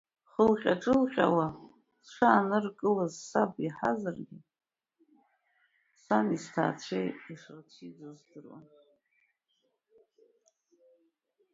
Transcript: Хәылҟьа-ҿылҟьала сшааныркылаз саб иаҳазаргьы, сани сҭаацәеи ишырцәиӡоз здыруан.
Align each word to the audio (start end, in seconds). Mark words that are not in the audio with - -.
Хәылҟьа-ҿылҟьала 0.31 1.47
сшааныркылаз 2.07 3.13
саб 3.29 3.51
иаҳазаргьы, 3.65 4.37
сани 6.03 6.37
сҭаацәеи 6.43 7.09
ишырцәиӡоз 7.33 8.17
здыруан. 8.19 8.65